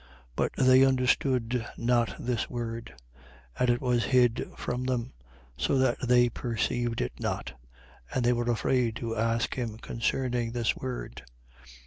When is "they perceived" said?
6.07-7.01